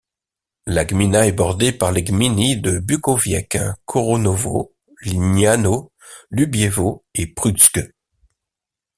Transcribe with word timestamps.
La 0.65 0.83
gmina 0.83 1.27
est 1.27 1.31
bordée 1.31 1.71
par 1.71 1.91
les 1.91 2.01
gminy 2.01 2.59
de 2.59 2.79
Bukowiec, 2.79 3.55
Koronowo, 3.85 4.73
Lniano, 5.03 5.93
Lubiewo 6.31 7.05
et 7.13 7.27
Pruszcz. 7.27 7.93